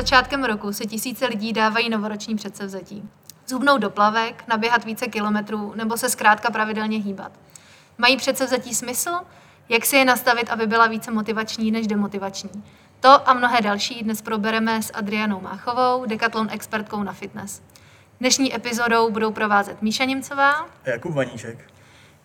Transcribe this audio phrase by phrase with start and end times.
[0.00, 3.08] začátkem roku se tisíce lidí dávají novoroční předsevzetí.
[3.46, 7.32] Zhubnout do plavek, naběhat více kilometrů nebo se zkrátka pravidelně hýbat.
[7.98, 9.10] Mají předsevzetí smysl?
[9.68, 12.64] Jak si je nastavit, aby byla více motivační než demotivační?
[13.00, 17.62] To a mnohé další dnes probereme s Adrianou Máchovou, Decathlon expertkou na fitness.
[18.20, 21.70] Dnešní epizodou budou provázet Míša Němcová a Jakub Vaníček.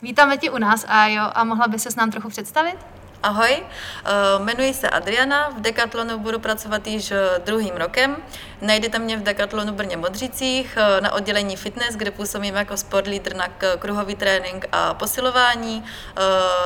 [0.01, 2.77] Vítáme tě u nás, Ajo, a mohla by se s nám trochu představit?
[3.25, 8.17] Ahoj, eh, jmenuji se Adriana, v Decathlonu budu pracovat již eh, druhým rokem.
[8.61, 13.35] Najdete mě v Decathlonu Brně Modřicích eh, na oddělení fitness, kde působím jako sport leader
[13.35, 13.47] na
[13.79, 15.83] kruhový trénink a posilování.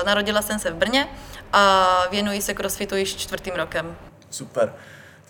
[0.05, 1.07] Narodila jsem se v Brně
[1.53, 3.97] a věnuji se crossfitu již čtvrtým rokem.
[4.29, 4.73] Super.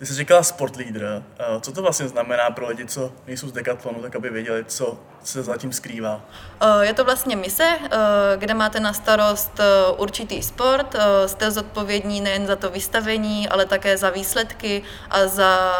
[0.00, 1.22] Ty jsi říkala sport leader.
[1.60, 5.42] Co to vlastně znamená pro lidi, co nejsou z Decathlonu, tak aby věděli, co se
[5.42, 6.20] zatím skrývá?
[6.80, 7.78] Je to vlastně mise,
[8.36, 9.60] kde máte na starost
[9.96, 10.96] určitý sport.
[11.26, 15.72] Jste zodpovědní nejen za to vystavení, ale také za výsledky a za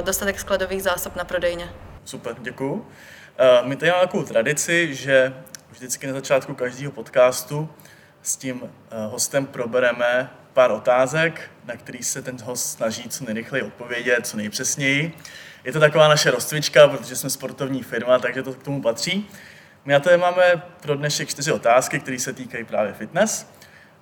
[0.00, 1.72] dostatek skladových zásob na prodejně.
[2.04, 2.86] Super, děkuju.
[3.62, 5.34] My tady máme takovou tradici, že
[5.70, 7.68] vždycky na začátku každého podcastu
[8.22, 14.26] s tím hostem probereme pár otázek, na který se ten host snaží co nejrychleji odpovědět,
[14.26, 15.14] co nejpřesněji.
[15.64, 19.28] Je to taková naše rozcvička, protože jsme sportovní firma, takže to k tomu patří.
[19.84, 23.46] My na to máme pro dnešek čtyři otázky, které se týkají právě fitness.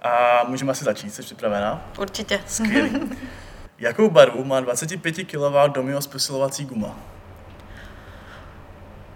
[0.03, 1.91] A můžeme asi začít, jsi připravená?
[1.99, 2.41] Určitě.
[2.47, 3.01] Skvělý.
[3.79, 6.99] Jakou barvu má 25 kW Domios posilovací guma?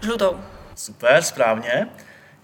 [0.02, 0.40] Žlutou.
[0.74, 1.88] Super, správně.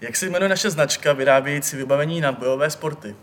[0.01, 3.15] Jak se jmenuje naše značka vyrábějící vybavení na bojové sporty?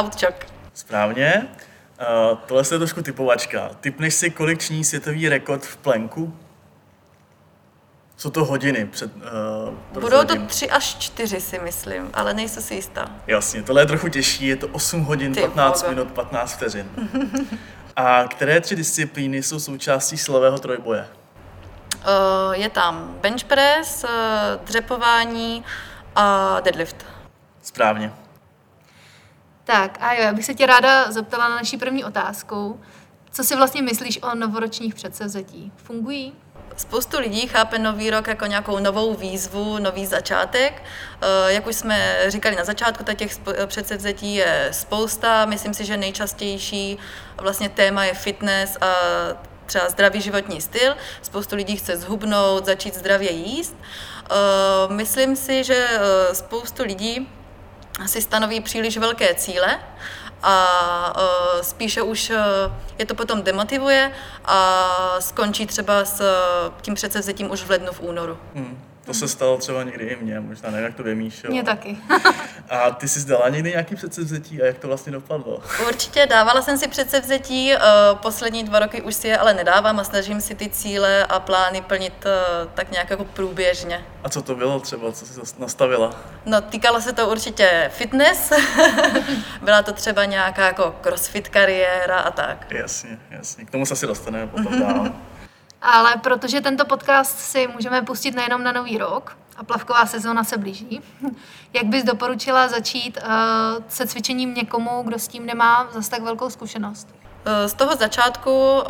[0.00, 0.46] Outchock.
[0.74, 1.48] Správně.
[2.30, 3.70] Uh, tohle je trošku typovačka.
[3.80, 6.36] Typneš si, kolik světový rekord v plenku?
[8.16, 12.74] Jsou to hodiny před uh, Budou to tři až čtyři, si myslím, ale nejsem si
[12.74, 13.10] jistá.
[13.26, 15.90] Jasně, tohle je trochu těžší, je to 8 hodin, Ty 15 boga.
[15.90, 16.90] minut, 15 vteřin.
[17.96, 21.08] A které tři disciplíny jsou součástí silového trojboje?
[21.94, 24.10] Uh, je tam bench press, uh,
[24.64, 25.64] dřepování
[26.16, 27.06] a deadlift.
[27.62, 28.12] Správně.
[29.66, 32.80] Tak a jo, já bych se tě ráda zeptala na naší první otázku.
[33.32, 35.72] Co si vlastně myslíš o novoročních předsevzetí?
[35.76, 36.32] Fungují?
[36.76, 40.82] Spoustu lidí chápe nový rok jako nějakou novou výzvu, nový začátek.
[41.22, 45.44] Eh, jak už jsme říkali na začátku, tak těch předsevzetí je spousta.
[45.44, 46.98] Myslím si, že nejčastější
[47.40, 48.86] vlastně téma je fitness a
[49.66, 50.96] třeba zdravý životní styl.
[51.22, 53.76] Spoustu lidí chce zhubnout, začít zdravě jíst.
[54.30, 54.34] Eh,
[54.92, 57.28] myslím si, že eh, spoustu lidí
[58.06, 59.80] si stanoví příliš velké cíle
[60.42, 60.66] a
[61.16, 62.36] uh, spíše už uh,
[62.98, 64.12] je to potom demotivuje
[64.44, 64.86] a
[65.18, 68.38] skončí třeba s uh, tím předsevzetím už v lednu, v únoru.
[68.54, 68.95] Hmm.
[69.06, 71.42] To se stalo třeba někdy i mně, možná nevím, jak to vymíš.
[71.48, 71.98] Mně taky.
[72.70, 75.62] a ty jsi zdala někdy nějaký předsevzetí a jak to vlastně dopadlo?
[75.88, 77.78] Určitě, dávala jsem si předsevzetí, eh,
[78.14, 81.80] poslední dva roky už si je ale nedávám a snažím si ty cíle a plány
[81.82, 82.30] plnit eh,
[82.74, 84.04] tak nějak jako průběžně.
[84.24, 86.14] A co to bylo třeba, co jsi nastavila?
[86.46, 88.52] No, týkalo se to určitě fitness,
[89.62, 92.66] byla to třeba nějaká jako crossfit kariéra a tak.
[92.70, 95.12] Jasně, jasně, k tomu se asi dostaneme potom dál.
[95.88, 100.58] Ale protože tento podcast si můžeme pustit nejenom na nový rok, a plavková sezóna se
[100.58, 101.00] blíží,
[101.72, 106.50] jak bys doporučila začít uh, se cvičením někomu, kdo s tím nemá zase tak velkou
[106.50, 107.08] zkušenost?
[107.44, 108.82] Eh, z toho začátku uh,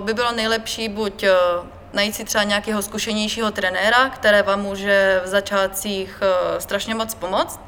[0.00, 5.28] by bylo nejlepší buď uh, najít si třeba nějakého zkušenějšího trenéra, které vám může v
[5.28, 6.20] začátcích
[6.58, 7.60] strašně moc pomoct,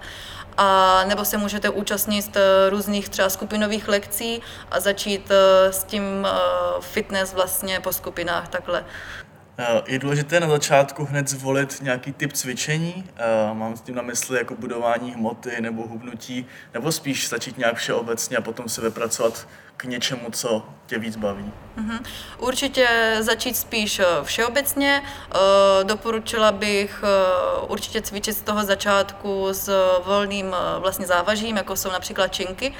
[0.56, 6.02] a nebo se můžete účastnit eh, různých třeba skupinových lekcí a začít eh, s tím
[6.26, 6.30] eh,
[6.80, 8.84] fitness vlastně po skupinách takhle.
[9.86, 13.04] Je důležité na začátku hned zvolit nějaký typ cvičení,
[13.52, 18.36] mám s tím na mysli jako budování hmoty nebo hubnutí, nebo spíš začít nějak všeobecně
[18.36, 19.46] a potom se vypracovat
[19.76, 21.52] k něčemu, co tě víc baví?
[21.78, 21.98] Mm-hmm.
[22.38, 25.02] Určitě začít spíš všeobecně.
[25.82, 27.04] Doporučila bych
[27.68, 29.70] určitě cvičit z toho začátku s
[30.04, 32.74] volným vlastně závažím, jako jsou například činky.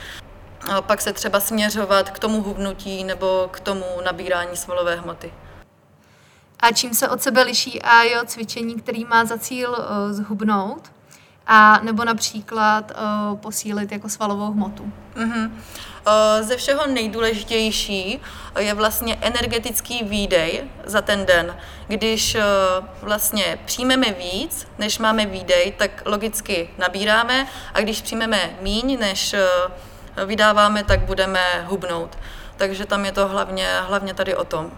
[0.80, 5.32] Pak se třeba směřovat k tomu hubnutí nebo k tomu nabírání svalové hmoty.
[6.60, 9.76] A čím se od sebe liší a jo cvičení, který má za cíl
[10.10, 10.92] zhubnout,
[11.46, 14.92] a nebo například uh, posílit jako svalovou hmotu?
[15.14, 15.50] Mm-hmm.
[16.40, 18.20] Ze všeho nejdůležitější
[18.58, 21.56] je vlastně energetický výdej za ten den.
[21.86, 22.36] Když
[23.02, 29.34] vlastně přijmeme víc, než máme výdej, tak logicky nabíráme a když přijmeme míň, než
[30.26, 32.18] vydáváme, tak budeme hubnout.
[32.56, 34.70] Takže tam je to hlavně, hlavně tady o tom.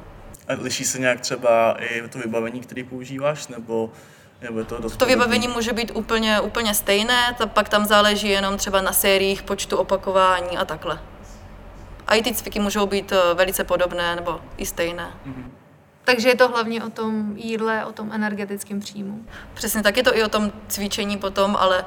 [0.48, 3.90] A liší se nějak třeba i to vybavení, který používáš, nebo
[4.42, 8.80] nebo to, to vybavení může být úplně, úplně stejné, to pak tam záleží jenom třeba
[8.80, 11.00] na sériích, počtu opakování a takhle.
[12.06, 15.12] A i ty cviky můžou být eh, velice podobné nebo i stejné.
[16.04, 19.24] Takže je to hlavně o tom jídle, o tom energetickém příjmu.
[19.54, 21.84] Přesně tak je to i o tom cvičení potom, ale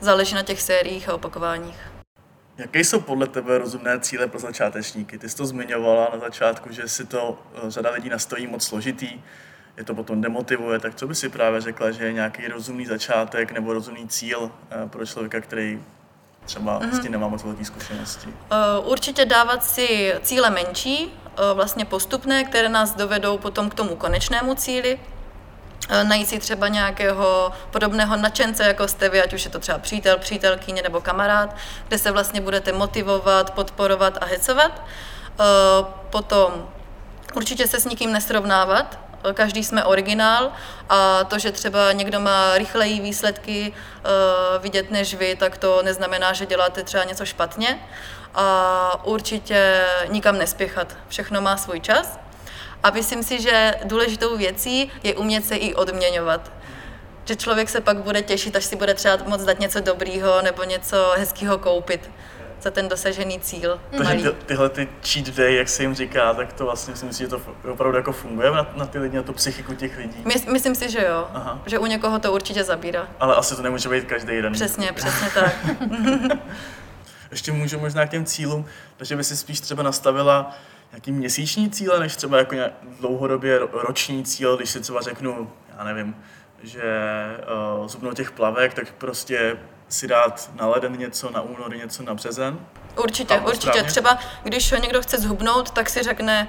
[0.00, 1.78] záleží na těch sériích a opakováních.
[2.58, 5.18] Jaké jsou podle tebe rozumné cíle pro začátečníky?
[5.18, 9.20] Ty jsi to zmiňovala na začátku, že si to eh, řada lidí nastojí moc složitý,
[9.78, 13.52] je to potom demotivuje, tak co by si právě řekla, že je nějaký rozumný začátek
[13.52, 15.82] nebo rozumný cíl eh, pro člověka, který
[16.44, 16.90] třeba mm-hmm.
[16.90, 18.28] s tím nemá moc velké zkušenosti?
[18.28, 23.96] Uh, určitě dávat si cíle menší, uh, vlastně postupné, které nás dovedou potom k tomu
[23.96, 24.98] konečnému cíli,
[26.02, 30.18] najít si třeba nějakého podobného nadšence, jako jste vy, ať už je to třeba přítel,
[30.18, 31.56] přítelkyně nebo kamarád,
[31.88, 34.82] kde se vlastně budete motivovat, podporovat a hecovat.
[36.10, 36.68] Potom
[37.34, 40.52] určitě se s nikým nesrovnávat, každý jsme originál
[40.88, 46.32] a to, že třeba někdo má rychleji výsledky uh, vidět než vy, tak to neznamená,
[46.32, 47.78] že děláte třeba něco špatně
[48.34, 50.96] a určitě nikam nespěchat.
[51.08, 52.18] Všechno má svůj čas
[52.82, 56.52] a myslím si, že důležitou věcí je umět se i odměňovat.
[57.24, 60.64] Že člověk se pak bude těšit, až si bude třeba moc dát něco dobrýho nebo
[60.64, 62.10] něco hezkého koupit
[62.62, 63.80] za ten dosažený cíl.
[64.04, 67.26] Takže ty, tyhle ty cheat day, jak se jim říká, tak to vlastně si myslím,
[67.26, 67.40] že to
[67.72, 70.22] opravdu jako funguje na, na ty lidi, na tu psychiku těch lidí.
[70.24, 71.28] My, myslím si, že jo.
[71.34, 71.62] Aha.
[71.66, 73.08] Že u někoho to určitě zabírá.
[73.20, 74.52] Ale asi to nemůže být každý den.
[74.52, 75.54] Přesně, přesně tak.
[77.30, 78.66] Ještě můžu možná k těm cílům,
[78.96, 80.56] takže by si spíš třeba nastavila
[80.92, 82.56] nějaký měsíční cíle, než třeba jako
[83.00, 86.16] dlouhodobě roční cíl, když si třeba řeknu, já nevím,
[86.62, 86.82] že
[87.80, 89.56] uh, zubnou těch plavek, tak prostě
[89.88, 92.58] si dát na leden něco, na únor něco, na březen?
[93.02, 93.60] Určitě, určitě.
[93.66, 93.82] Správně?
[93.82, 96.48] Třeba když někdo chce zhubnout, tak si řekne,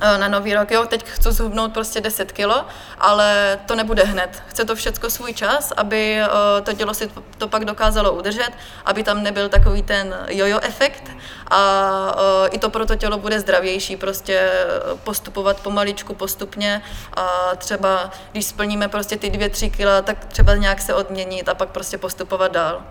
[0.00, 2.64] na nový rok, jo, teď chci zhubnout prostě 10 kilo,
[2.98, 4.42] ale to nebude hned.
[4.46, 6.28] Chce to všechno svůj čas, aby eh,
[6.62, 8.50] to tělo si to pak dokázalo udržet,
[8.84, 11.10] aby tam nebyl takový ten jojo efekt
[11.50, 14.50] a eh, i to pro to tělo bude zdravější, prostě
[15.04, 16.82] postupovat pomaličku, postupně
[17.16, 21.54] a třeba když splníme prostě ty dvě, tři kila, tak třeba nějak se odměnit a
[21.54, 22.84] pak prostě postupovat dál.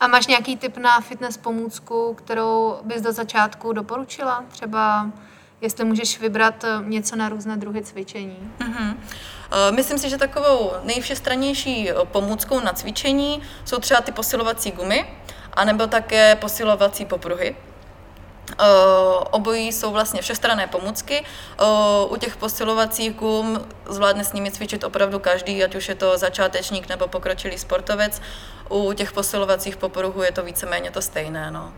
[0.00, 4.44] A máš nějaký tip na fitness pomůcku, kterou bys do začátku doporučila?
[4.48, 5.10] Třeba
[5.60, 8.52] jestli můžeš vybrat eh, něco na různé druhy cvičení.
[8.58, 8.96] Mm-hmm.
[9.70, 15.04] Myslím si, že takovou nejvšestrannější eh, pomůckou na cvičení jsou třeba ty posilovací gumy,
[15.52, 17.56] anebo také posilovací popruhy.
[18.60, 21.24] Uh, obojí jsou vlastně všestranné pomůcky.
[21.60, 26.18] Uh, u těch posilovacích gum zvládne s nimi cvičit opravdu každý, ať už je to
[26.18, 28.20] začátečník nebo pokročilý sportovec.
[28.68, 31.50] U těch posilovacích popruhů je to víceméně to stejné.
[31.50, 31.72] No.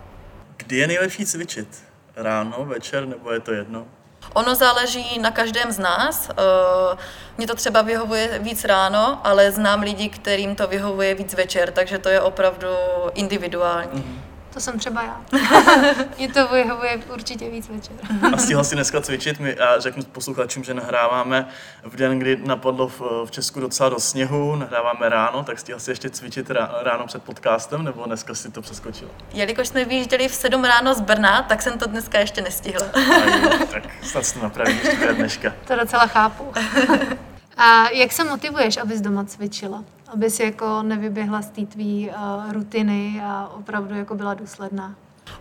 [0.57, 1.88] Kdy je nejlepší cvičit?
[2.19, 3.87] Ráno, večer, nebo je to jedno?
[4.35, 6.31] Ono záleží na každém z nás.
[6.31, 6.97] Eh,
[7.39, 11.99] mně to třeba vyhovuje víc ráno, ale znám lidi, kterým to vyhovuje víc večer, takže
[11.99, 12.69] to je opravdu
[13.15, 14.03] individuální.
[14.03, 14.38] Mm-hmm.
[14.55, 15.21] To jsem třeba já.
[16.19, 17.97] Mě to vyhovuje určitě víc večer.
[18.35, 19.41] a stihla si dneska cvičit?
[19.41, 21.49] My, já řeknu posluchačům, že nahráváme
[21.85, 25.91] v den, kdy napadlo v, v Česku docela do sněhu, nahráváme ráno, tak stihla si
[25.91, 26.51] ještě cvičit
[26.83, 29.11] ráno před podcastem, nebo dneska si to přeskočila?
[29.33, 32.87] Jelikož jsme vyjížděli v 7 ráno z Brna, tak jsem to dneska ještě nestihla.
[32.95, 35.55] Aj, tak snad to napravím ještě dneška.
[35.67, 36.53] To docela chápu.
[37.57, 39.85] A jak se motivuješ, abys doma cvičila?
[40.13, 44.95] Aby si jako nevyběhla z té tvý uh, rutiny a opravdu jako byla důsledná?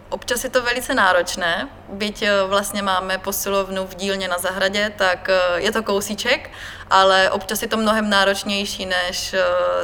[0.09, 5.29] Občas je to velice náročné, byť eh, vlastně máme posilovnu v dílně na zahradě, tak
[5.29, 6.49] eh, je to kousíček,
[6.89, 9.35] ale občas je to mnohem náročnější, než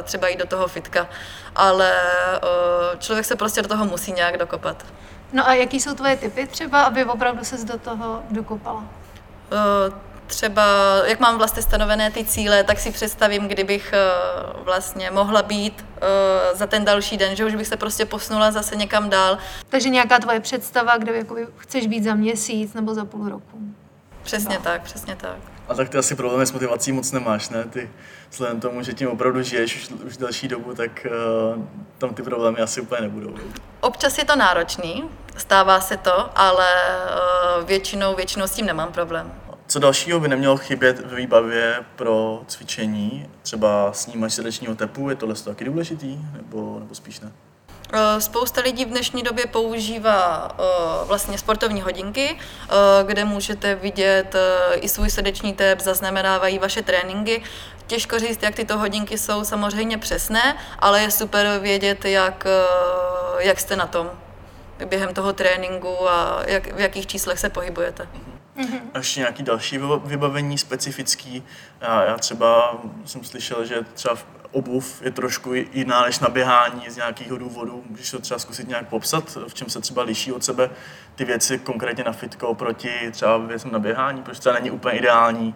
[0.02, 1.08] třeba jít do toho fitka.
[1.56, 1.92] Ale
[2.98, 4.86] člověk se prostě do toho musí nějak dokopat.
[5.32, 8.84] No a jaký jsou tvoje typy třeba, aby opravdu ses do toho dokopala?
[10.36, 10.64] Třeba,
[11.04, 14.00] jak mám vlastně stanovené ty cíle, tak si představím, kdybych eh,
[14.64, 18.76] vlastně mohla být eh, za ten další den, že už bych se prostě posunula zase
[18.76, 19.38] někam dál.
[19.68, 23.58] Takže nějaká tvoje představa, kde jakoby chceš být za měsíc nebo za půl roku.
[24.22, 25.36] Přesně tak, přesně tak.
[25.68, 27.64] A tak ty asi problémy s motivací moc nemáš, ne?
[27.64, 27.90] Ty
[28.30, 31.06] vzhledem tomu, že tím opravdu žiješ už, už další dobu, tak
[31.56, 31.64] uh,
[31.98, 33.34] tam ty problémy asi úplně nebudou.
[33.80, 35.04] Občas je to náročný,
[35.36, 36.66] stává se to, ale
[37.58, 39.32] uh, většinou, většinou s tím nemám problém.
[39.74, 43.30] Co dalšího by nemělo chybět ve výbavě pro cvičení?
[43.42, 47.32] Třeba snímač srdečního tepu, je tohle taky důležitý, nebo, nebo spíš ne?
[47.92, 50.62] Eh, spousta lidí v dnešní době používá eh,
[51.04, 52.74] vlastně sportovní hodinky, eh,
[53.06, 54.36] kde můžete vidět
[54.74, 57.42] i svůj srdeční tep, zaznamenávají vaše tréninky.
[57.86, 62.46] Těžko říct, jak tyto hodinky jsou samozřejmě přesné, ale je super vědět, jak,
[63.38, 64.10] jak jste na tom
[64.84, 68.08] během toho tréninku a jak, v jakých číslech se pohybujete.
[68.56, 68.80] Mm-hmm.
[68.94, 71.42] A ještě nějaký další vybavení specifický.
[71.80, 74.16] Já, já třeba jsem slyšel, že třeba
[74.50, 77.84] obuv je trošku jiná než na běhání z nějakého důvodu.
[77.90, 80.70] Můžeš to třeba zkusit nějak popsat, v čem se třeba liší od sebe
[81.14, 85.54] ty věci konkrétně na fitko oproti třeba věcem na běhání, protože třeba není úplně ideální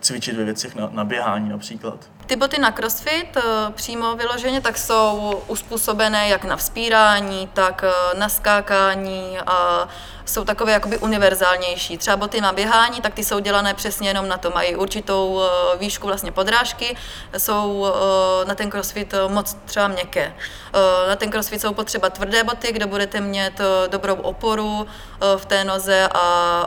[0.00, 2.10] cvičit ve věcech na, na běhání například.
[2.26, 3.36] Ty boty na crossfit
[3.70, 7.84] přímo vyloženě tak jsou uspůsobené jak na vzpírání, tak
[8.18, 9.88] na skákání a
[10.24, 11.98] jsou takové jakoby univerzálnější.
[11.98, 14.50] Třeba boty na běhání, tak ty jsou dělané přesně jenom na to.
[14.50, 16.96] Mají určitou eh, výšku vlastně podrážky,
[17.38, 20.34] jsou eh, na ten crossfit eh, moc třeba měkké.
[21.08, 24.86] Na ten crossfit jsou potřeba tvrdé boty, kde budete mít dobrou oporu
[25.36, 26.66] v té noze a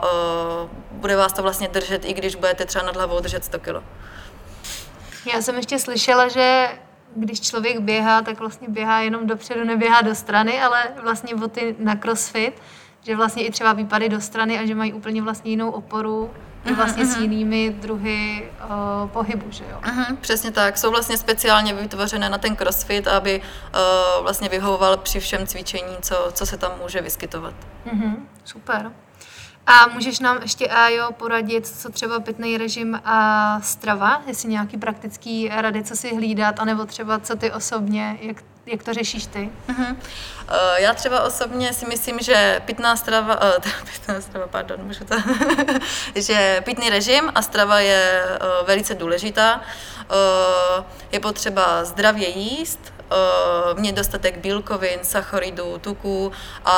[0.98, 3.82] bude vás to vlastně držet, i když budete třeba nad hlavou držet 100 kg.
[5.32, 6.68] Já jsem ještě slyšela, že
[7.16, 11.96] když člověk běhá, tak vlastně běhá jenom dopředu, neběhá do strany, ale vlastně boty na
[11.96, 12.62] crossfit
[13.08, 16.30] že vlastně i třeba výpady do strany a že mají úplně vlastně jinou oporu
[16.64, 17.14] uh-huh, vlastně uh-huh.
[17.14, 19.78] s jinými druhy uh, pohybu, že jo?
[19.82, 20.78] Uh-huh, přesně tak.
[20.78, 26.28] Jsou vlastně speciálně vytvořené na ten crossfit, aby uh, vlastně vyhovoval při všem cvičení, co,
[26.32, 27.54] co se tam může vyskytovat.
[27.86, 28.92] Uh-huh, super.
[29.68, 35.48] A můžeš nám ještě, Ajo, poradit, co třeba pitný režim a strava, jestli nějaký praktický
[35.48, 38.36] rady, co si hlídat, anebo třeba co ty osobně, jak
[38.72, 39.50] jak to řešíš ty?
[39.68, 39.90] Uh-huh.
[39.90, 39.96] Uh,
[40.76, 45.14] já třeba osobně si myslím, že pitná strava, uh, pitná strava, pardon, můžu to,
[46.14, 49.60] že pitný režim a strava je uh, velice důležitá.
[49.60, 56.32] Uh, je potřeba zdravě jíst, uh, mít dostatek bílkovin, sacharidů, tuků
[56.64, 56.74] a,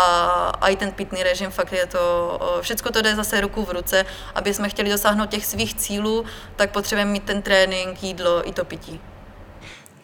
[0.60, 3.70] a i ten pitný režim, fakt je to, uh, všechno to jde zase ruku v
[3.70, 6.25] ruce, aby jsme chtěli dosáhnout těch svých cílů,
[6.56, 9.00] tak potřebujeme mít ten trénink, jídlo i to pití.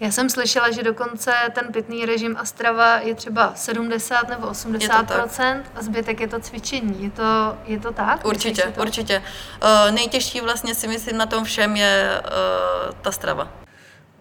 [0.01, 5.63] Já jsem slyšela, že dokonce ten pitný režim a strava je třeba 70 nebo 80%
[5.75, 7.05] a zbytek je to cvičení.
[7.05, 8.25] Je to, je to tak?
[8.25, 8.83] Určitě, to?
[8.83, 9.23] určitě.
[9.63, 13.66] Uh, nejtěžší vlastně si myslím na tom všem je uh, ta strava.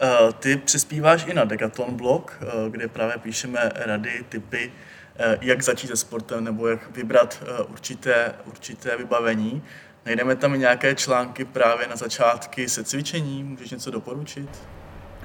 [0.02, 4.72] Uh, ty přispíváš i na Decathlon blog, uh, kde právě píšeme rady, typy,
[5.18, 9.62] uh, jak začít se sportem nebo jak vybrat určité, určité vybavení.
[10.06, 13.46] Najdeme tam i nějaké články právě na začátky se cvičením.
[13.46, 14.48] Můžeš něco doporučit?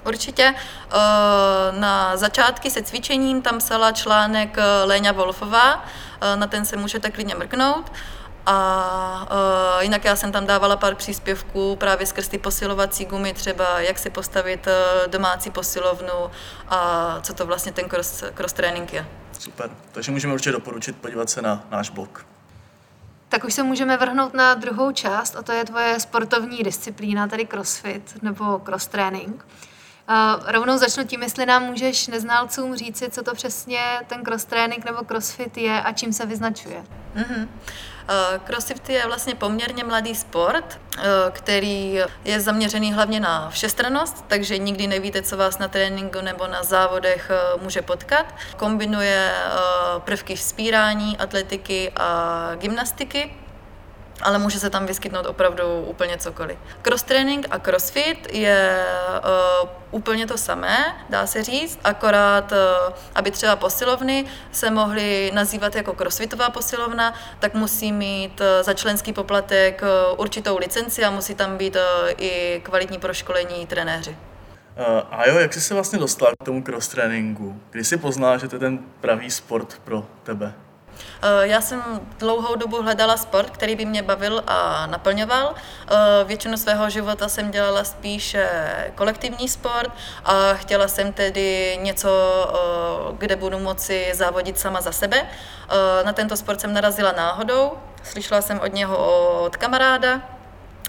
[0.06, 0.54] Určitě.
[0.54, 5.86] Eh, na začátky se cvičením tam psala článek eh, Léňa Wolfová,
[6.22, 7.92] eh, na ten se můžete klidně mrknout.
[8.46, 9.28] A
[9.78, 14.00] uh, jinak já jsem tam dávala pár příspěvků právě skrz ty posilovací gumy, třeba jak
[14.00, 16.32] si postavit uh, domácí posilovnu
[16.70, 19.06] a co to vlastně ten cross, cross training je.
[19.40, 22.26] Super, takže můžeme určitě doporučit podívat se na náš blog.
[23.30, 27.46] Tak už se můžeme vrhnout na druhou část a to je tvoje sportovní disciplína, tedy
[27.46, 29.46] crossfit nebo cross training.
[30.10, 34.86] Uh, rovnou začnu tím, jestli nám můžeš neználcům říci, co to přesně ten cross training
[34.86, 36.84] nebo crossfit je a čím se vyznačuje.
[37.16, 37.48] Mm-hmm.
[38.46, 40.80] Crossfit je vlastně poměrně mladý sport,
[41.32, 46.64] který je zaměřený hlavně na všestrannost, takže nikdy nevíte, co vás na tréninku nebo na
[46.64, 47.32] závodech
[47.62, 48.26] může potkat.
[48.58, 49.32] Kombinuje
[50.00, 53.34] prvky vzpírání, atletiky a gymnastiky
[54.24, 56.58] ale může se tam vyskytnout opravdu úplně cokoliv.
[56.82, 58.86] Cross training a crossfit je
[59.64, 62.58] uh, úplně to samé, dá se říct, akorát, uh,
[63.16, 69.14] aby třeba posilovny se mohly nazývat jako crossfitová posilovna, tak musí mít uh, za členský
[69.14, 71.82] poplatek uh, určitou licenci a musí tam být uh,
[72.18, 74.12] i kvalitní proškolení trenéři.
[74.12, 77.62] Uh, a jo, jak jsi se vlastně dostala k tomu cross tréninku?
[77.70, 80.54] Kdy jsi poznala, že to je ten pravý sport pro tebe?
[81.24, 81.82] Eh, já jsem
[82.20, 85.56] dlouhou dobu hledala sport, který by mě bavil a naplňoval.
[85.56, 88.50] Eh, většinu svého života jsem dělala spíše
[88.96, 89.92] kolektivní sport
[90.26, 92.10] a chtěla jsem tedy něco,
[93.12, 95.28] eh, kde budu moci závodit sama za sebe.
[96.06, 97.72] Na tento sport jsem narazila náhodou,
[98.04, 98.98] slyšela jsem od něho
[99.46, 100.22] od kamaráda,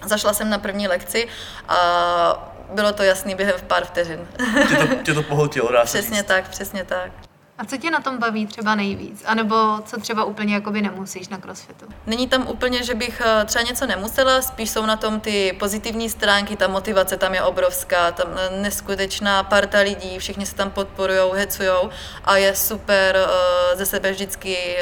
[0.05, 1.29] zašla jsem na první lekci
[1.69, 4.29] a bylo to jasný během pár vteřin.
[4.69, 6.27] Tě to, tě to pohltilo, dá Přesně říct.
[6.27, 7.11] tak, přesně tak.
[7.59, 9.23] A co tě na tom baví třeba nejvíc?
[9.27, 11.87] A nebo co třeba úplně jakoby nemusíš na crossfitu?
[12.07, 16.11] Není tam úplně, že bych eh, třeba něco nemusela, spíš jsou na tom ty pozitivní
[16.11, 21.33] stránky, ta motivace tam je obrovská, tam eh, neskutečná parta lidí, všichni se tam podporují,
[21.35, 21.91] hecujou
[22.25, 24.77] a je super uh, ze sebe vždycky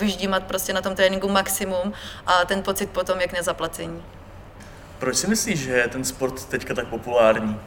[0.00, 1.92] vyždímat prostě na tom tréninku maximum
[2.26, 4.02] a ten pocit potom jak nezaplacení.
[4.98, 7.60] Proč si myslíš, že je ten sport teďka tak populární?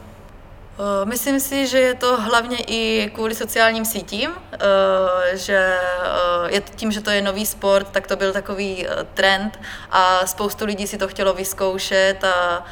[0.78, 6.60] Eh, myslím si, že je to hlavně i kvůli sociálním sítím, eh, že eh, je
[6.60, 9.60] tím, že to je nový sport, tak to byl takový trend
[9.90, 12.64] a spoustu lidí si to chtělo vyzkoušet a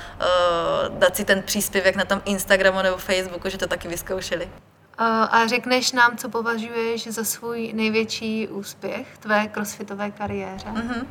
[0.88, 4.48] dát si ten příspěvek na tom Instagramu nebo Facebooku, že to taky vyzkoušeli.
[5.30, 10.66] A řekneš nám, co považuješ za svůj největší úspěch tvé crossfitové kariéře?
[10.66, 11.02] Uh-huh.
[11.02, 11.04] Uh,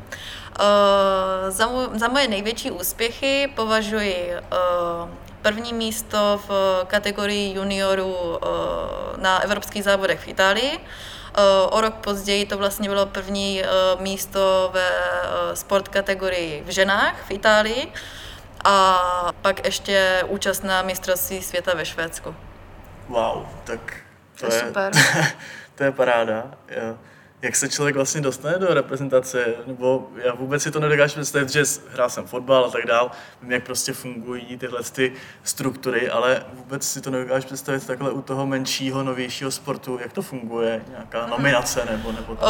[1.48, 5.08] za, mu, za moje největší úspěchy považuji uh,
[5.42, 6.50] první místo v
[6.86, 8.16] kategorii juniorů
[9.16, 10.80] na evropských závodech v Itálii.
[11.70, 13.62] O rok později to vlastně bylo první
[13.98, 14.90] místo ve
[15.54, 17.92] sport kategorii v ženách v Itálii
[18.64, 18.98] a
[19.42, 22.34] pak ještě účast na mistrovství světa ve Švédsku.
[23.08, 23.96] Wow, tak
[24.40, 24.92] to, to je, super.
[25.74, 26.44] to je paráda.
[26.68, 26.96] Jo
[27.42, 31.62] jak se člověk vlastně dostane do reprezentace, nebo já vůbec si to nedokážu představit, že
[31.92, 33.10] hrál jsem fotbal a tak dál,
[33.42, 35.12] vím, jak prostě fungují tyhle ty
[35.44, 40.22] struktury, ale vůbec si to nedokážu představit takhle u toho menšího, novějšího sportu, jak to
[40.22, 41.30] funguje, nějaká mhm.
[41.30, 42.48] nominace nebo, nebo tak.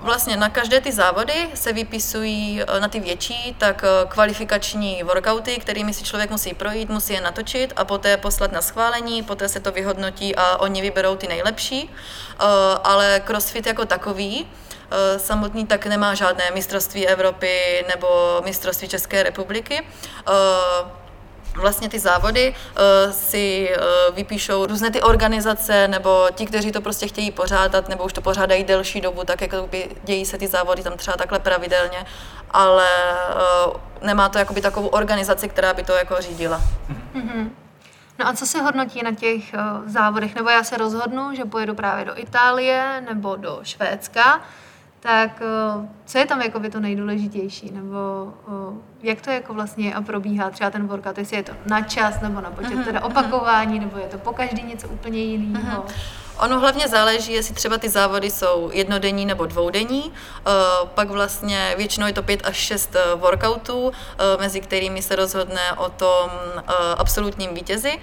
[0.00, 5.56] Vlastně na každé ty závody se vypisují e, na ty větší, tak e, kvalifikační workouty,
[5.56, 9.60] kterými si člověk musí projít, musí je natočit a poté poslat na schválení, poté se
[9.60, 11.90] to vyhodnotí a oni vyberou ty nejlepší.
[12.34, 12.48] Uh,
[12.84, 14.46] ale CrossFit jako takový takový.
[14.90, 20.32] Eh, samotný tak nemá žádné mistrovství Evropy nebo mistrovství České republiky eh,
[21.54, 23.70] vlastně ty závody uh, si
[24.14, 28.64] vypíšou různé ty organizace nebo ti, kteří to prostě chtějí pořádat nebo už to pořádají
[28.64, 32.06] delší dobu, tak jako by dějí se ty závody tam třeba takhle pravidelně,
[32.50, 32.88] ale
[34.02, 36.60] nemá to jakoby takovou organizaci, která by to jako řídila.
[37.14, 37.63] Mm-hmm.
[38.18, 40.34] No a co se hodnotí na těch uh, závodech?
[40.34, 44.40] Nebo já se rozhodnu, že pojedu právě do Itálie nebo do Švédska,
[45.00, 45.42] tak
[45.76, 47.70] uh, co je tam jako by to nejdůležitější?
[47.70, 47.98] Nebo
[48.48, 51.18] uh, jak to jako vlastně a probíhá třeba ten workout?
[51.18, 53.84] Jestli je to na čas nebo na počet uh-huh, teda opakování, uh-huh.
[53.84, 55.82] nebo je to po každý něco úplně jiného?
[55.82, 55.94] Uh-huh.
[56.38, 60.12] Ono hlavně záleží, jestli třeba ty závody jsou jednodenní nebo dvoudenní.
[60.94, 63.92] Pak vlastně většinou je to pět až šest workoutů,
[64.38, 66.30] mezi kterými se rozhodne o tom
[66.98, 67.98] absolutním vítězi.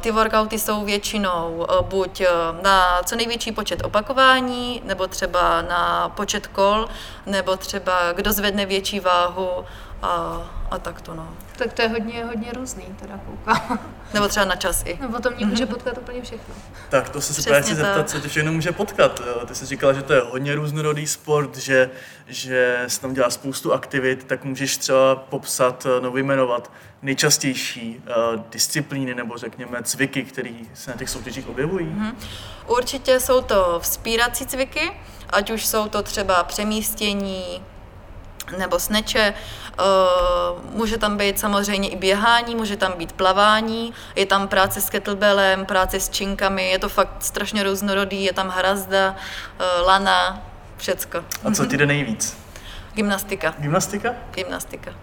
[0.00, 2.22] Ty workouty jsou většinou buď
[2.62, 6.88] na co největší počet opakování, nebo třeba na počet kol,
[7.26, 9.64] nebo třeba kdo zvedne větší váhu
[10.04, 11.36] a, a tak to no.
[11.56, 13.78] Tak to je hodně, hodně různý, teda koukám.
[14.14, 14.98] Nebo třeba na čas i.
[15.00, 16.54] Nebo to mě může potkat úplně všechno.
[16.88, 19.20] Tak to se právě chci zeptat, co tě všechno může potkat.
[19.46, 21.90] Ty jsi říkala, že to je hodně různorodý sport, že,
[22.26, 29.14] že se tam dělá spoustu aktivit, tak můžeš třeba popsat nebo vyjmenovat nejčastější uh, disciplíny
[29.14, 31.86] nebo řekněme cviky, které se na těch soutěžích objevují?
[31.86, 32.14] Mm-hmm.
[32.66, 34.92] Určitě jsou to vzpírací cviky,
[35.30, 37.62] ať už jsou to třeba přemístění,
[38.58, 39.34] nebo sneče.
[39.34, 39.82] Eh,
[40.70, 45.66] může tam být samozřejmě i běhání, může tam být plavání, je tam práce s kettlebellem,
[45.66, 49.16] práce s činkami, je to fakt strašně různorodý, je tam hrazda,
[49.58, 50.42] eh, lana,
[50.76, 51.24] všecko.
[51.44, 52.36] A co ti jde nejvíc?
[52.94, 53.54] Gymnastika.
[53.58, 54.14] Gymnastika?
[54.34, 54.94] Gymnastika.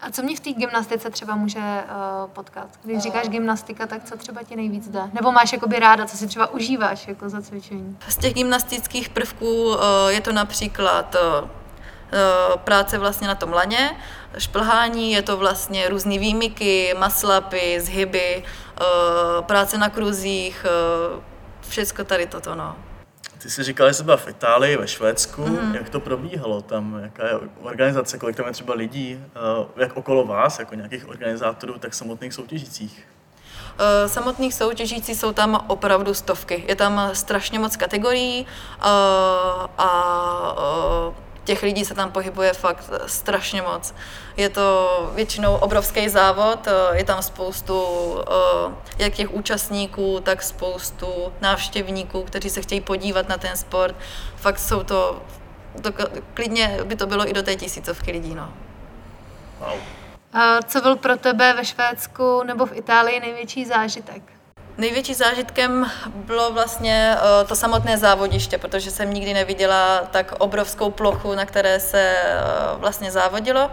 [0.00, 2.68] A co mě v té gymnastice třeba může uh, potkat?
[2.84, 5.00] Když říkáš gymnastika, tak co třeba ti nejvíc jde?
[5.12, 7.96] Nebo máš jakoby ráda, co si třeba užíváš jako za cvičení?
[8.08, 9.76] Z těch gymnastických prvků uh,
[10.08, 11.50] je to například uh,
[12.64, 13.96] práce vlastně na tom laně,
[14.38, 18.84] šplhání, je to vlastně různé výmyky, maslapy, zhyby, eh,
[19.42, 21.20] práce na kruzích, eh,
[21.68, 22.76] všechno tady toto, no.
[23.38, 25.42] Ty jsi říkala, že jsi byla v Itálii, ve Švédsku.
[25.42, 25.74] Mm-hmm.
[25.74, 27.00] Jak to probíhalo tam?
[27.02, 28.18] Jaká je organizace?
[28.18, 29.24] Kolik tam je třeba lidí?
[29.76, 33.08] Jak okolo vás, jako nějakých organizátorů, tak samotných soutěžících?
[34.06, 36.64] Samotných soutěžící jsou tam opravdu stovky.
[36.68, 38.46] Je tam strašně moc kategorií
[38.80, 38.90] a,
[39.78, 39.90] a
[41.44, 43.94] těch lidí se tam pohybuje fakt strašně moc.
[44.36, 47.84] Je to většinou obrovský závod, eh, je tam spoustu
[48.20, 53.96] eh, jak těch účastníků, tak spoustu návštěvníků, kteří se chtějí podívat na ten sport.
[54.36, 55.22] Fakt jsou to,
[55.82, 55.92] to
[56.34, 58.34] klidně by to bylo i do té tisícovky lidí.
[58.34, 58.52] No.
[59.60, 59.78] Wow.
[60.66, 64.22] Co byl pro tebe ve Švédsku nebo v Itálii největší zážitek?
[64.80, 71.34] Největší zážitkem bylo vlastně eh, to samotné závodiště, protože jsem nikdy neviděla tak obrovskou plochu,
[71.34, 72.36] na které se eh,
[72.76, 73.70] vlastně závodilo.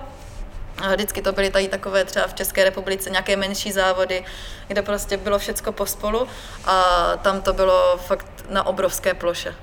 [0.93, 4.26] Vždycky to byly tady takové třeba v České republice nějaké menší závody,
[4.67, 6.28] kde prostě bylo všecko pospolu
[6.65, 6.84] a
[7.22, 9.56] tam to bylo fakt na obrovské ploše.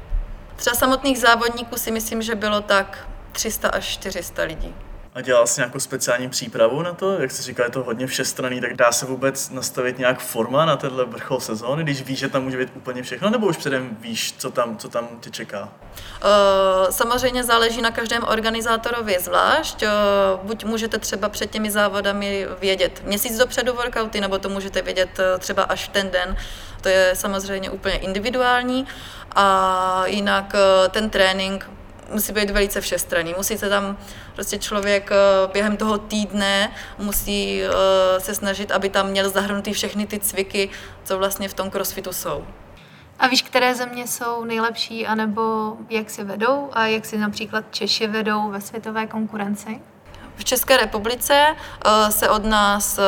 [0.57, 4.75] Třeba samotných závodníků si myslím, že bylo tak 300 až 400 lidí.
[5.15, 7.21] A dělal jsi nějakou speciální přípravu na to?
[7.21, 10.77] Jak jsi říkal, je to hodně všestranný, tak dá se vůbec nastavit nějak forma na
[10.77, 14.35] tenhle vrchol sezóny, když víš, že tam může být úplně všechno, nebo už předem víš,
[14.39, 15.63] co tam, co tam tě čeká?
[15.63, 19.83] Uh, samozřejmě záleží na každém organizátorovi zvlášť.
[19.83, 19.89] Uh,
[20.43, 25.41] buď můžete třeba před těmi závodami vědět měsíc dopředu workouty, nebo to můžete vědět uh,
[25.41, 26.37] třeba až ten den.
[26.81, 28.87] To je samozřejmě úplně individuální.
[29.37, 30.53] A jinak
[30.91, 31.71] ten trénink
[32.15, 33.35] musí být velice všestranný.
[33.37, 33.97] Musí se tam
[34.35, 35.17] prostě člověk eh,
[35.53, 40.71] během toho týdne musí eh, se snažit, aby tam měl zahrnutý všechny ty cviky,
[41.05, 42.47] co vlastně v tom crossfitu jsou.
[43.19, 48.07] A víš, které země jsou nejlepší, anebo jak si vedou a jak si například Češi
[48.07, 49.81] vedou ve světové konkurenci?
[50.37, 51.47] V České republice
[52.11, 53.01] se od nás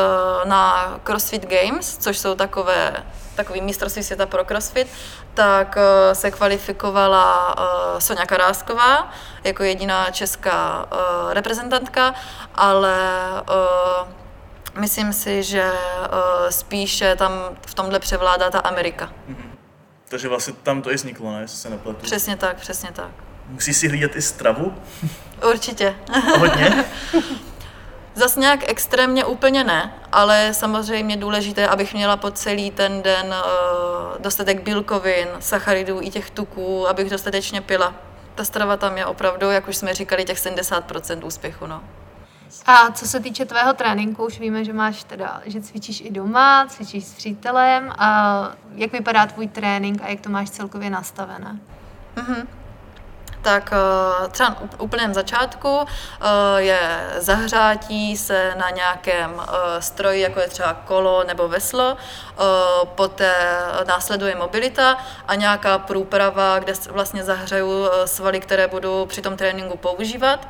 [0.45, 3.03] na CrossFit Games, což jsou takové
[3.37, 4.87] takový mistrovství světa pro CrossFit,
[5.33, 5.77] tak
[6.13, 7.55] se kvalifikovala
[7.99, 9.11] Sonja Karásková
[9.43, 10.85] jako jediná česká
[11.29, 12.13] reprezentantka,
[12.55, 12.97] ale
[14.79, 15.71] myslím si, že
[16.49, 17.31] spíše tam
[17.67, 19.05] v tomhle převládá ta Amerika.
[19.29, 19.49] Mm-hmm.
[20.09, 21.41] Takže vlastně tam to i vzniklo, ne?
[21.41, 21.99] Jestli se nepletu.
[22.01, 23.09] Přesně tak, přesně tak.
[23.47, 24.75] Musí si hlídat i stravu?
[25.49, 25.95] Určitě.
[26.39, 26.85] Hodně?
[28.17, 34.21] Zas nějak extrémně úplně ne, ale samozřejmě důležité, abych měla po celý ten den uh,
[34.21, 37.93] dostatek bílkovin, sacharidů i těch tuků, abych dostatečně pila.
[38.35, 41.67] Ta strava tam je opravdu, jak už jsme říkali, těch 70% úspěchu.
[41.67, 41.83] No.
[42.65, 46.65] A co se týče tvého tréninku, už víme, že máš teda, že cvičíš i doma,
[46.69, 47.91] cvičíš s přítelem.
[47.97, 48.41] A
[48.75, 51.59] jak vypadá tvůj trénink a jak to máš celkově nastavené?
[52.15, 52.56] Mm-hmm
[53.47, 56.25] tak eh, třeba na úplném začátku eh,
[56.61, 56.79] je
[57.17, 61.97] zahřátí se na nějakém eh, stroji, jako je třeba kolo nebo veslo,
[62.95, 63.33] poté
[63.87, 70.47] následuje mobilita a nějaká průprava, kde vlastně zahřeju svaly, které budu při tom tréninku používat.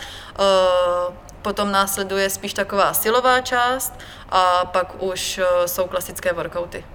[1.41, 3.93] Potom následuje spíš taková silová část
[4.29, 6.85] a pak už jsou klasické workouty.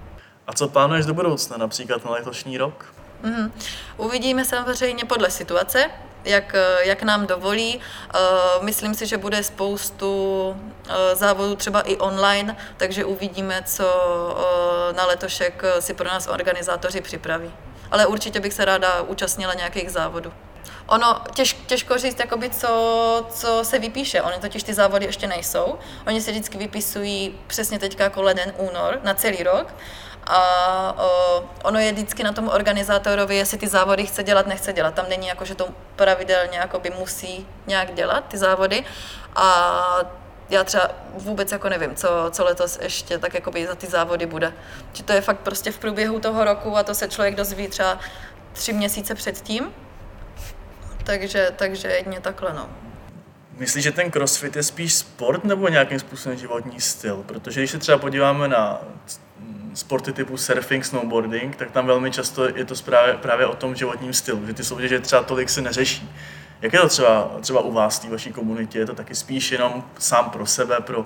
[0.47, 2.92] A co plánuješ do budoucna, například na letošní rok?
[3.23, 3.51] Mm-hmm.
[3.97, 5.89] Uvidíme samozřejmě podle situace,
[6.23, 7.77] jak, jak nám dovolí.
[7.77, 14.97] Uh, myslím si, že bude spoustu uh, závodů třeba i online, takže uvidíme, co uh,
[14.97, 17.51] na letošek si pro nás organizátoři připraví.
[17.91, 20.33] Ale určitě bych se ráda účastnila nějakých závodů.
[20.87, 24.21] Ono těž, těžko říct, jakoby, co, co se vypíše.
[24.21, 25.77] Ony totiž ty závody ještě nejsou.
[26.07, 29.73] Oni se vždycky vypisují přesně teďka jako leden, únor na celý rok
[30.27, 34.93] a o, ono je vždycky na tom organizátorovi, jestli ty závody chce dělat, nechce dělat.
[34.93, 38.83] Tam není jako, že to pravidelně jakoby musí nějak dělat, ty závody.
[39.35, 39.77] A
[40.49, 44.53] já třeba vůbec jako nevím, co, co letos ještě tak jakoby za ty závody bude.
[44.93, 47.99] Či to je fakt prostě v průběhu toho roku a to se člověk dozví třeba
[48.53, 49.73] tři měsíce předtím.
[51.03, 52.69] Takže, takže jedně takhle, no.
[53.57, 57.23] Myslíš, že ten crossfit je spíš sport nebo nějakým způsobem životní styl?
[57.25, 58.81] Protože když se třeba podíváme na
[59.73, 64.13] sporty typu surfing, snowboarding, tak tam velmi často je to právě, právě o tom životním
[64.13, 66.09] stylu, že ty soutěže třeba tolik se neřeší.
[66.61, 68.79] Jak je to třeba, třeba u vás, té vaší komunitě?
[68.79, 71.05] Je to taky spíš jenom sám pro sebe, pro,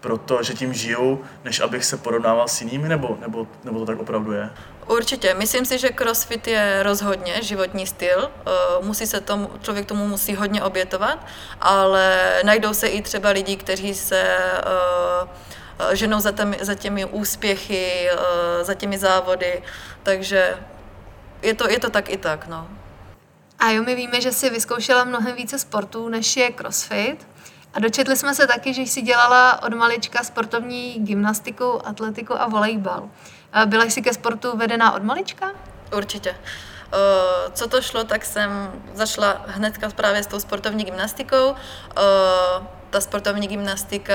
[0.00, 3.86] pro to, že tím žiju, než abych se porovnával s jinými, nebo, nebo, nebo to
[3.86, 4.50] tak opravdu je?
[4.86, 5.34] Určitě.
[5.34, 8.30] Myslím si, že crossfit je rozhodně životní styl.
[8.46, 8.50] Eh,
[8.82, 11.26] musí se tomu, člověk tomu musí hodně obětovat,
[11.60, 14.36] ale najdou se i třeba lidi, kteří se
[15.22, 15.28] uh,
[15.92, 19.62] ženou za, těmi, za těmi úspěchy, eh, za těmi závody,
[20.02, 20.58] takže
[21.42, 22.68] je to, je to tak i tak, no.
[23.58, 27.26] A jo, my víme, že jsi vyzkoušela mnohem více sportů, než je crossfit.
[27.74, 33.08] A dočetli jsme se taky, že jsi dělala od malička sportovní gymnastiku, atletiku a volejbal.
[33.66, 35.50] Byla jsi ke sportu vedená od malička?
[35.96, 36.30] Určitě.
[36.94, 41.54] Eh, co to šlo, tak jsem zašla hnedka právě s tou sportovní gymnastikou.
[42.90, 44.14] Ta sportovní gymnastika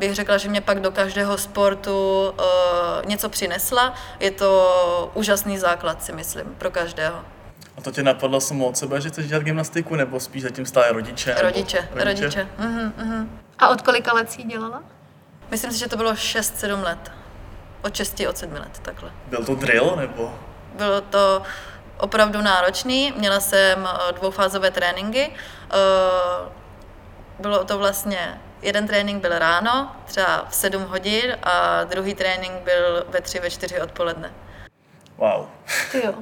[0.00, 3.94] bych řekla, že mě pak do každého sportu uh, něco přinesla.
[4.20, 7.18] Je to úžasný základ, si myslím, pro každého.
[7.78, 10.92] A to tě napadlo samo od sebe, že chceš dělat gymnastiku, nebo spíš zatím stále
[10.92, 11.36] rodiče?
[11.40, 12.22] Rodiče, rodiče.
[12.22, 12.48] rodiče.
[12.60, 13.26] Uh-huh, uh-huh.
[13.58, 14.82] A od kolika let jsi dělala?
[15.50, 17.12] Myslím si, že to bylo 6-7 let.
[17.82, 19.10] Od 6, od 7 let, takhle.
[19.26, 20.34] Byl to drill, nebo?
[20.74, 21.42] Bylo to
[21.98, 23.12] opravdu náročný.
[23.16, 25.32] Měla jsem eh, dvoufázové tréninky.
[25.32, 26.48] Eh,
[27.38, 33.06] bylo to vlastně jeden trénink byl ráno, třeba v 7 hodin a druhý trénink byl
[33.08, 34.32] ve 3, ve 4 odpoledne.
[35.16, 35.46] Wow.
[35.92, 36.14] Ty jo.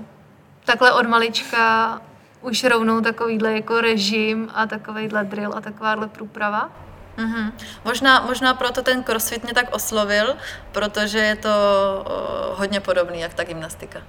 [0.65, 2.01] Takhle od malička
[2.41, 6.71] už rovnou takovýhle jako režim a takovýhle drill a takováhle průprava?
[7.19, 7.53] Mm-hmm.
[7.85, 10.37] Možná, možná proto ten crossfit mě tak oslovil,
[10.73, 14.03] protože je to o, hodně podobný, jak ta gymnastika.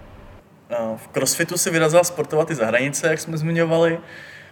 [0.95, 3.99] V crossfitu si vyrazila sportovat i za hranice, jak jsme zmiňovali.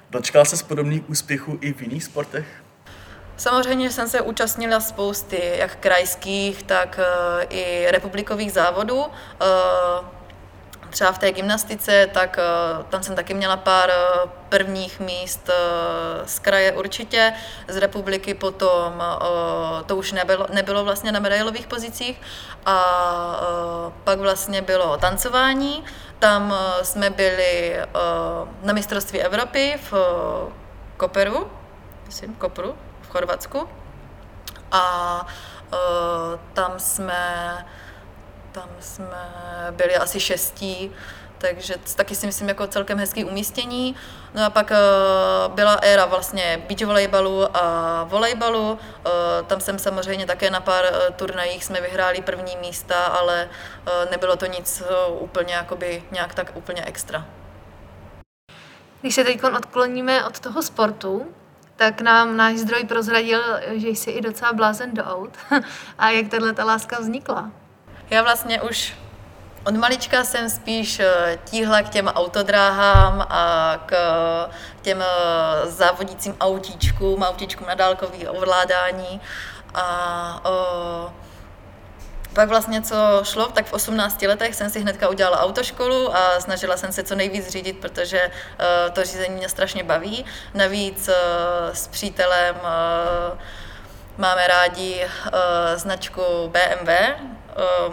[0.09, 2.63] Dočkala se z podobných úspěchů i v jiných sportech?
[3.37, 9.05] Samozřejmě jsem se účastnila spousty jak krajských, tak eh, i republikových závodů.
[9.41, 10.17] Eh,
[10.89, 13.91] třeba v té gymnastice, tak eh, tam jsem taky měla pár
[14.49, 15.49] prvních míst
[16.25, 17.33] z kraje určitě,
[17.67, 19.03] z republiky potom
[19.85, 22.21] to už nebylo, nebylo vlastně na medailových pozicích.
[22.65, 22.77] A
[24.03, 25.83] pak vlastně bylo tancování,
[26.19, 27.77] tam jsme byli
[28.63, 29.93] na mistrovství Evropy v
[30.97, 31.51] Koperu,
[32.05, 32.75] myslím, Kopru,
[33.17, 33.69] Chorvatsku
[34.71, 35.25] a
[35.73, 37.65] uh, tam jsme
[38.51, 39.33] tam jsme
[39.71, 40.91] byli asi šestí,
[41.37, 43.95] takže taky si myslím jako celkem hezký umístění.
[44.33, 44.71] No a pak
[45.47, 48.79] byla éra vlastně beach volejbalu a volejbalu.
[49.47, 53.49] Tam jsem samozřejmě také na pár turnajích jsme vyhráli první místa, ale
[54.11, 57.25] nebylo to nic úplně jakoby nějak tak úplně extra.
[59.01, 61.25] Když se teď odkloníme od toho sportu,
[61.77, 63.41] tak nám náš zdroj prozradil,
[63.75, 65.37] že jsi i docela blázen do aut.
[65.97, 67.51] A jak tahle ta láska vznikla?
[68.09, 68.93] Já vlastně už
[69.65, 73.95] od malička jsem spíš eh, tíhla k těm autodráhám a k
[74.81, 79.21] těm eh, závodícím autíčkům, autíčkům na dálkový ovládání.
[79.73, 81.13] A o,
[82.37, 86.77] pak vlastně, co šlo, tak v 18 letech jsem si hnedka udělala autoškolu a snažila
[86.77, 90.25] jsem se co nejvíc řídit, protože uh, to řízení mě strašně baví.
[90.53, 91.13] Navíc uh,
[91.73, 93.37] s přítelem uh,
[94.17, 95.05] máme rádi
[95.75, 96.89] značku BMW,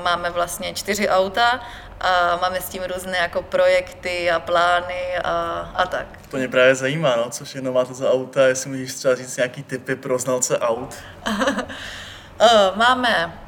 [0.02, 1.61] máme vlastně čtyři auta
[2.00, 5.33] a máme s tím různé jako projekty a plány a,
[5.74, 6.07] a tak.
[6.30, 9.62] To mě právě zajímá, no, co všechno máte za auta, jestli můžeš třeba říct nějaký
[9.62, 10.94] typy pro znalce aut.
[12.74, 13.43] máme Eh,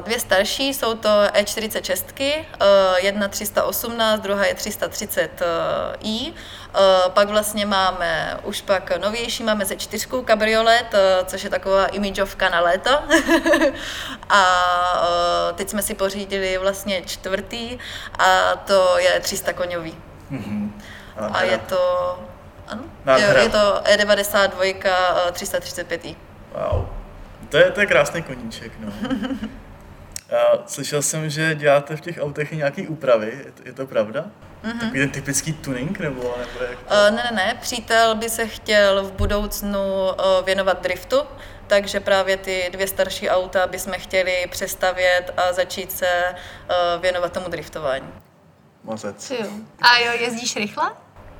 [0.00, 2.46] dvě starší jsou to E46, eh,
[2.98, 6.32] jedna 318, druhá je 330i.
[6.74, 10.94] Eh, pak vlastně máme už pak novější, máme ze čtyřkou kabriolet,
[11.26, 12.90] což je taková imidžovka na léto.
[14.28, 14.42] a
[15.54, 17.78] teď jsme si pořídili vlastně čtvrtý
[18.18, 19.98] a to je 300 koňový.
[20.32, 20.70] Mm-hmm.
[21.32, 21.78] A je to...
[22.68, 22.82] Ano,
[23.16, 24.74] je, je to E92
[25.32, 26.16] 335i.
[26.52, 26.95] Wow.
[27.48, 28.92] To je, to je krásný koníček, no.
[30.30, 34.24] A slyšel jsem, že děláte v těch autech nějaký úpravy, je to, je to pravda?
[34.64, 34.80] Mm-hmm.
[34.80, 36.94] Takový ten typický tuning, nebo, nebo jak to?
[36.94, 41.16] Uh, ne, ne, ne, přítel by se chtěl v budoucnu uh, věnovat driftu,
[41.66, 47.48] takže právě ty dvě starší auta bychom chtěli přestavět a začít se uh, věnovat tomu
[47.48, 48.08] driftování.
[48.84, 49.30] Mazec.
[49.30, 49.46] Jo.
[49.80, 50.90] A jo, jezdíš rychle?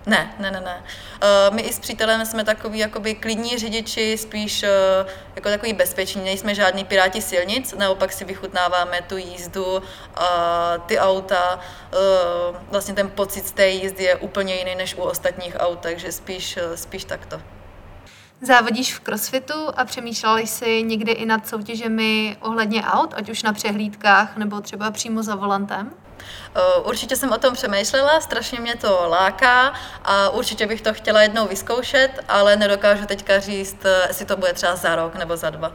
[0.07, 0.83] Ne, ne, ne, ne.
[0.83, 4.69] Uh, my i s přítelem jsme takový jakoby klidní řidiči, spíš uh,
[5.37, 9.83] jako takový bezpeční, nejsme žádní piráti silnic, naopak si vychutnáváme tu jízdu
[10.15, 10.29] a
[10.87, 11.55] ty auta.
[11.55, 16.13] Uh, vlastně ten pocit z té jízdy je úplně jiný než u ostatních aut, takže
[16.13, 17.56] spíš, spíš takto.
[18.41, 23.53] Závodíš v crossfitu a přemýšlel jsi někdy i nad soutěžemi ohledně aut, ať už na
[23.53, 25.91] přehlídkách nebo třeba přímo za volantem?
[26.55, 29.73] Eh, určitě jsem o tom přemýšlela, strašně mě to láká
[30.05, 34.53] a určitě bych to chtěla jednou vyzkoušet, ale nedokážu teďka říct, eh, jestli to bude
[34.53, 35.73] třeba za rok nebo za dva.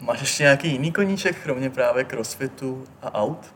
[0.00, 3.53] Máš ještě nějaký jiný koníček, kromě právě crossfitu a aut?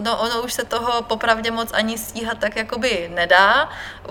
[0.00, 3.68] No, ono už se toho popravdě moc ani stíhat tak jakoby nedá.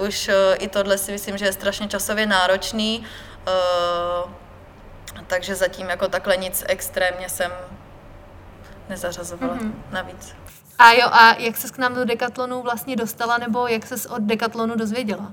[0.08, 3.06] Už uh, i tohle si myslím, že je strašně časově náročný.
[3.47, 4.32] Uh,
[5.28, 7.52] takže zatím jako takhle nic extrémně jsem
[8.89, 9.73] nezařazovala mm-hmm.
[9.91, 10.36] navíc.
[10.80, 14.21] A jo, a jak ses k nám do Decathlonu vlastně dostala, nebo jak ses od
[14.21, 15.32] Decathlonu dozvěděla?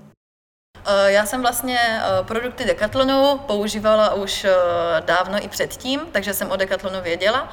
[0.87, 4.55] Eh, já jsem vlastně eh, produkty Decathlonu používala už eh,
[5.01, 7.49] dávno i předtím, takže jsem o Decathlonu věděla,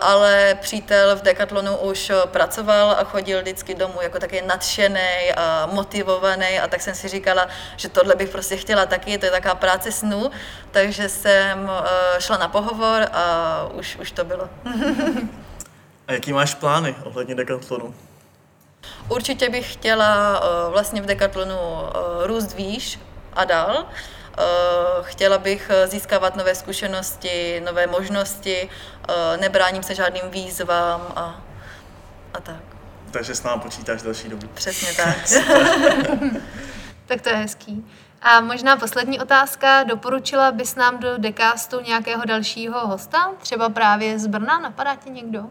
[0.00, 6.60] ale přítel v Decathlonu už pracoval a chodil vždycky domů jako taky nadšený a motivovaný
[6.60, 9.92] a tak jsem si říkala, že tohle bych prostě chtěla taky, to je taková práce
[9.92, 10.30] snů,
[10.70, 11.70] takže jsem
[12.18, 14.48] šla na pohovor a už, už to bylo.
[16.08, 17.94] A jaký máš plány ohledně Decathlonu?
[19.08, 21.88] Určitě bych chtěla uh, vlastně v Decathlonu uh,
[22.26, 23.00] růst výš
[23.32, 23.86] a dál.
[24.38, 24.44] Uh,
[25.02, 28.68] chtěla bych získávat nové zkušenosti, nové možnosti,
[29.40, 31.40] nebráním se žádným výzvám a,
[32.34, 32.60] a tak.
[33.10, 34.46] Takže s námi počítáš další dobu.
[34.54, 35.16] Přesně tak.
[37.06, 37.86] tak to je hezký.
[38.22, 39.82] A možná poslední otázka.
[39.82, 43.32] Doporučila bys nám do Decastu nějakého dalšího hosta?
[43.38, 44.58] Třeba právě z Brna?
[44.58, 45.50] Napadá ti někdo?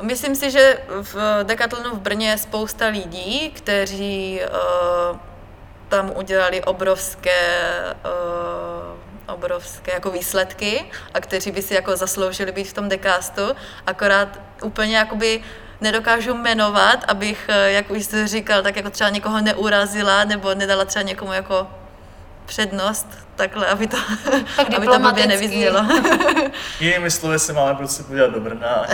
[0.00, 5.18] Myslím si, že v Decathlonu v Brně je spousta lidí, kteří uh,
[5.88, 7.60] tam udělali obrovské
[8.04, 13.42] uh, obrovské jako výsledky a kteří by si jako zasloužili být v tom decastu,
[13.86, 15.42] akorát úplně jakoby
[15.80, 20.84] nedokážu jmenovat, abych, eh, jak už jsi říkal, tak jako třeba někoho neurazila nebo nedala
[20.84, 21.66] třeba někomu jako
[22.48, 23.06] přednost,
[23.36, 23.96] takhle, aby to,
[24.56, 25.86] tak aby to blbě nevyznělo.
[26.80, 28.86] Jinými slovy se máme prostě podívat do Brna a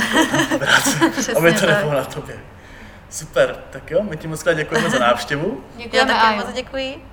[1.37, 2.40] aby to nebylo na tobě.
[3.11, 5.64] Super, tak jo, my ti moc krát děkujeme za návštěvu.
[5.77, 7.05] Děkujeme, Já taky moc děkuji.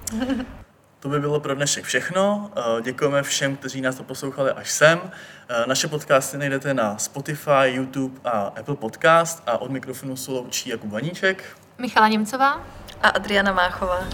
[0.99, 2.51] To by bylo pro dnešek všechno.
[2.57, 4.99] Eh, děkujeme všem, kteří nás to poslouchali až sem.
[5.49, 10.69] Eh, naše podcasty najdete na Spotify, YouTube a Apple Podcast a od mikrofonu se loučí
[10.69, 11.43] Jakub Vaníček,
[11.77, 12.61] Michala Němcová
[13.03, 14.07] a Adriana Máchová.